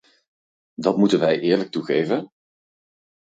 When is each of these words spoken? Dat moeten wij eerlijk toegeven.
Dat 0.75 0.97
moeten 0.97 1.19
wij 1.19 1.39
eerlijk 1.39 1.71
toegeven. 1.71 2.31